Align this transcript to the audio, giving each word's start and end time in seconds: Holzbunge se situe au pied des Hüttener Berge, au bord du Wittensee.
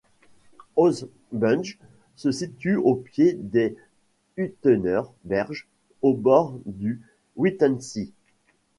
Holzbunge 0.77 1.77
se 2.15 2.31
situe 2.31 2.75
au 2.75 2.95
pied 2.95 3.33
des 3.39 3.75
Hüttener 4.35 5.03
Berge, 5.25 5.67
au 6.01 6.15
bord 6.15 6.57
du 6.65 7.03
Wittensee. 7.37 8.09